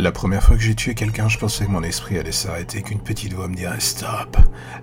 [0.00, 3.00] La première fois que j'ai tué quelqu'un, je pensais que mon esprit allait s'arrêter, qu'une
[3.00, 4.36] petite voix me dirait stop.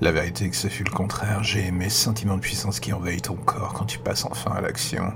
[0.00, 1.44] La vérité est que ce fut le contraire.
[1.44, 4.62] J'ai aimé ce sentiment de puissance qui envahit ton corps quand tu passes enfin à
[4.62, 5.12] l'action.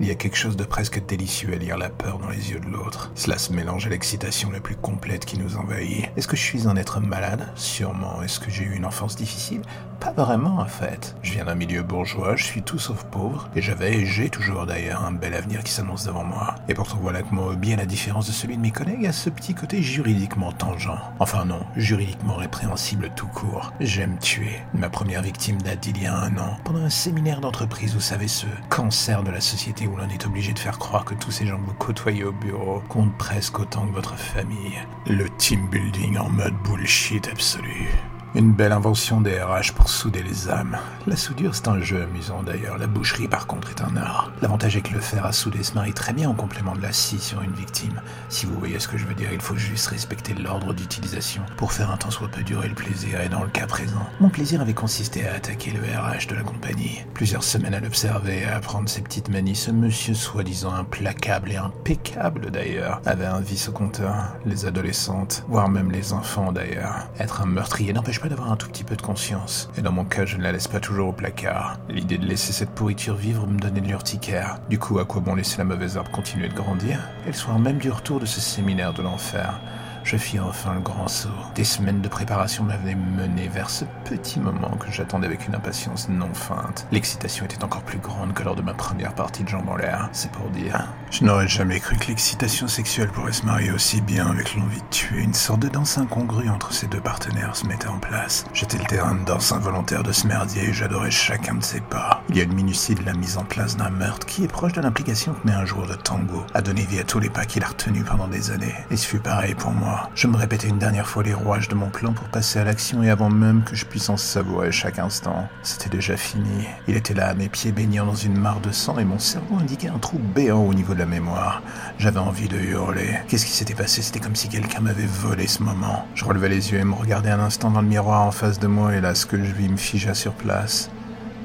[0.00, 2.58] Il y a quelque chose de presque délicieux à lire la peur dans les yeux
[2.58, 3.12] de l'autre.
[3.14, 6.06] Cela se mélange à l'excitation la plus complète qui nous envahit.
[6.16, 7.52] Est-ce que je suis un être malade?
[7.54, 8.20] Sûrement.
[8.22, 9.62] Est-ce que j'ai eu une enfance difficile?
[10.00, 11.14] Pas vraiment en fait.
[11.22, 14.66] Je viens d'un milieu bourgeois, je suis tout sauf pauvre, et j'avais et j'ai toujours
[14.66, 16.56] d'ailleurs un bel avenir qui s'annonce devant moi.
[16.68, 19.12] Et pourtant voilà que mon hobby, à la différence de celui de mes collègues, a
[19.12, 20.90] ce petit côté juridiquement tangent.
[21.20, 23.72] Enfin non, juridiquement répréhensible tout court.
[23.80, 24.60] J'aime tuer.
[24.74, 28.28] Ma première victime date d'il y a un an, pendant un séminaire d'entreprise, vous savez,
[28.28, 31.46] ce cancer de la société où l'on est obligé de faire croire que tous ces
[31.46, 34.78] gens que vous côtoyez au bureau comptent presque autant que votre famille.
[35.06, 37.88] Le team building en mode bullshit absolu.
[38.36, 40.76] Une belle invention des RH pour souder les âmes.
[41.06, 42.78] La soudure, c'est un jeu amusant d'ailleurs.
[42.78, 44.32] La boucherie, par contre, est un art.
[44.42, 46.92] L'avantage est que le fer à souder se marie très bien en complément de la
[46.92, 48.02] scie sur une victime.
[48.28, 51.72] Si vous voyez ce que je veux dire, il faut juste respecter l'ordre d'utilisation pour
[51.72, 53.20] faire un temps soit peu durer le plaisir.
[53.20, 56.42] Et dans le cas présent, mon plaisir avait consisté à attaquer le RH de la
[56.42, 57.02] compagnie.
[57.14, 61.56] Plusieurs semaines à l'observer et à apprendre ses petites manies, ce monsieur soi-disant implacable et
[61.56, 64.34] impeccable d'ailleurs avait un vice au compteur.
[64.44, 67.06] Les adolescentes, voire même les enfants d'ailleurs.
[67.20, 69.68] Être un meurtrier n'empêche d'avoir un tout petit peu de conscience.
[69.76, 71.78] Et dans mon cas, je ne la laisse pas toujours au placard.
[71.88, 74.58] L'idée de laisser cette pourriture vivre me donnait de l'urticaire.
[74.68, 76.98] Du coup, à quoi bon laisser la mauvaise herbe continuer de grandir?
[77.24, 79.60] Et le soir même du retour de ce séminaire de l'enfer,
[80.04, 81.28] je fis enfin le grand saut.
[81.54, 86.08] Des semaines de préparation m'avaient mené vers ce petit moment que j'attendais avec une impatience
[86.10, 86.86] non feinte.
[86.92, 90.10] L'excitation était encore plus grande que lors de ma première partie de jambes en l'air,
[90.12, 90.86] c'est pour dire.
[91.10, 94.86] Je n'aurais jamais cru que l'excitation sexuelle pourrait se marier aussi bien avec l'envie de
[94.90, 95.22] tuer.
[95.22, 98.44] Une sorte de danse incongrue entre ces deux partenaires se mettait en place.
[98.52, 102.22] J'étais le terrain de danse involontaire de ce merdier et j'adorais chacun de ses pas.
[102.28, 104.72] Il y a une minutie de la mise en place d'un meurtre qui est proche
[104.72, 107.44] de l'implication que met un joueur de tango à donner vie à tous les pas
[107.44, 108.74] qu'il a retenus pendant des années.
[108.90, 110.10] Et ce fut pareil pour moi.
[110.14, 113.02] Je me répétais une dernière fois les rouages de mon plan pour passer à l'action
[113.02, 116.66] et avant même que je puisse en savourer chaque instant, c'était déjà fini.
[116.88, 119.88] Il était là, mes pieds baignant dans une mare de sang et mon cerveau indiquait
[119.88, 121.62] un trou béant au niveau de la mémoire.
[121.98, 123.18] J'avais envie de hurler.
[123.28, 124.02] Qu'est-ce qui s'était passé?
[124.02, 126.06] C'était comme si quelqu'un m'avait volé ce moment.
[126.14, 128.66] Je relevais les yeux et me regardais un instant dans le miroir en face de
[128.66, 130.90] moi et là ce que je vis me figea sur place.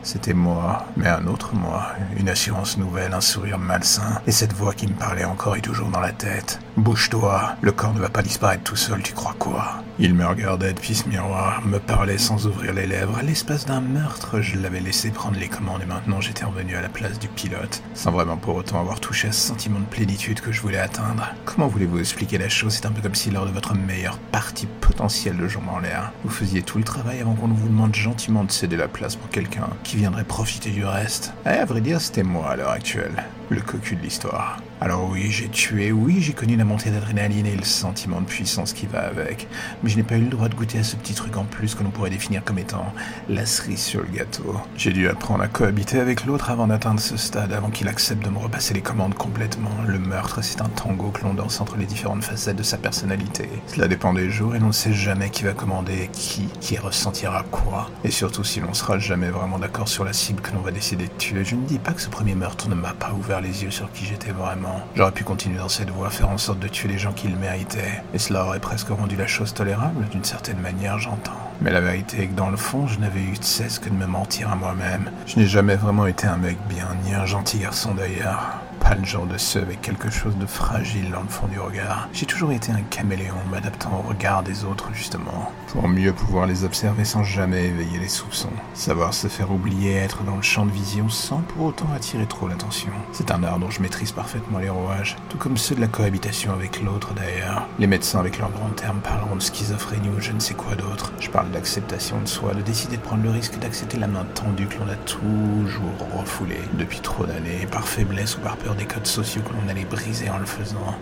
[0.02, 1.88] C'était moi, mais un autre moi,
[2.18, 5.90] une assurance nouvelle, un sourire malsain, et cette voix qui me parlait encore et toujours
[5.90, 6.60] dans la tête.
[6.80, 9.84] Bouge-toi, le corps ne va pas disparaître tout seul, tu crois quoi?
[10.00, 13.18] Il me regardait depuis ce miroir, me parlait sans ouvrir les lèvres.
[13.18, 16.82] À l'espace d'un meurtre, je l'avais laissé prendre les commandes et maintenant j'étais revenu à
[16.82, 20.40] la place du pilote, sans vraiment pour autant avoir touché à ce sentiment de plénitude
[20.40, 21.28] que je voulais atteindre.
[21.44, 22.76] Comment voulez-vous expliquer la chose?
[22.76, 26.14] C'est un peu comme si lors de votre meilleure partie potentielle de jour en l'air,
[26.24, 29.30] vous faisiez tout le travail avant qu'on vous demande gentiment de céder la place pour
[29.30, 31.34] quelqu'un qui viendrait profiter du reste.
[31.46, 34.60] Et à vrai dire, c'était moi à l'heure actuelle, le cocu de l'histoire.
[34.82, 38.72] Alors oui, j'ai tué, oui, j'ai connu la montée d'adrénaline et le sentiment de puissance
[38.72, 39.50] qui va avec,
[39.84, 41.76] mais je n'ai pas eu le droit de goûter à ce petit truc en plus
[41.76, 42.94] que l'on pourrait définir comme étant
[43.28, 44.56] la cerise sur le gâteau.
[44.78, 48.30] J'ai dû apprendre à cohabiter avec l'autre avant d'atteindre ce stade, avant qu'il accepte de
[48.30, 49.70] me repasser les commandes complètement.
[49.86, 53.50] Le meurtre, c'est un tango que l'on danse entre les différentes facettes de sa personnalité.
[53.68, 57.44] Cela dépend des jours et l'on ne sait jamais qui va commander qui, qui ressentira
[57.52, 60.72] quoi, et surtout si l'on sera jamais vraiment d'accord sur la cible que l'on va
[60.72, 61.44] décider de tuer.
[61.44, 63.92] Je ne dis pas que ce premier meurtre ne m'a pas ouvert les yeux sur
[63.92, 66.98] qui j'étais vraiment J'aurais pu continuer dans cette voie, faire en sorte de tuer les
[66.98, 71.00] gens qui le méritaient, et cela aurait presque rendu la chose tolérable, d'une certaine manière,
[71.00, 71.32] j'entends.
[71.62, 73.96] Mais la vérité est que dans le fond, je n'avais eu de cesse que de
[73.96, 75.12] me mentir à moi-même.
[75.26, 79.06] Je n'ai jamais vraiment été un mec bien, ni un gentil garçon d'ailleurs pas le
[79.06, 82.10] genre de ceux avec quelque chose de fragile dans le fond du regard.
[82.12, 86.64] J'ai toujours été un caméléon, m'adaptant au regard des autres justement, pour mieux pouvoir les
[86.64, 88.50] observer sans jamais éveiller les soupçons.
[88.74, 92.48] Savoir se faire oublier, être dans le champ de vision sans pour autant attirer trop
[92.48, 92.90] l'attention.
[93.12, 96.52] C'est un art dont je maîtrise parfaitement les rouages, tout comme ceux de la cohabitation
[96.52, 97.68] avec l'autre d'ailleurs.
[97.78, 101.14] Les médecins avec leurs grands termes parleront de schizophrénie ou je ne sais quoi d'autre.
[101.20, 104.66] Je parle d'acceptation de soi, de décider de prendre le risque d'accepter la main tendue
[104.66, 109.06] que l'on a toujours refoulée depuis trop d'années, par faiblesse ou par peur des codes
[109.06, 110.96] sociaux que l'on allait briser en le faisant.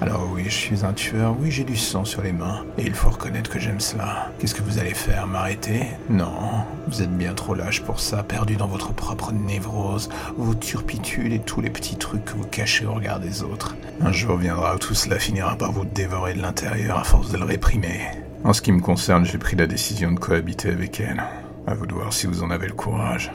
[0.00, 2.94] Alors oui, je suis un tueur, oui j'ai du sang sur les mains, et il
[2.94, 4.30] faut reconnaître que j'aime cela.
[4.38, 5.86] Qu'est-ce que vous allez faire, m'arrêter?
[6.10, 11.32] Non, vous êtes bien trop lâche pour ça, perdu dans votre propre névrose, vos turpitudes
[11.32, 13.76] et tous les petits trucs que vous cachez au regard des autres.
[14.00, 17.38] Un jour viendra où tout cela finira par vous dévorer de l'intérieur à force de
[17.38, 18.00] le réprimer.
[18.44, 21.22] En ce qui me concerne, j'ai pris la décision de cohabiter avec elle.
[21.66, 23.30] À vous de voir si vous en avez le courage.